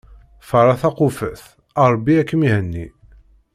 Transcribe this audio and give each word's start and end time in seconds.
Ffeɣ 0.43 0.67
a 0.73 0.75
taqufet, 0.81 1.41
Ṛebbi 1.91 2.13
ad 2.21 2.25
kem-ihenni. 2.29 2.85